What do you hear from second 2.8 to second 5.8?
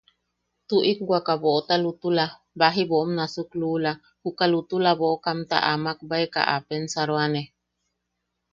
boʼom nasuk luula, juka lutula boʼokamta a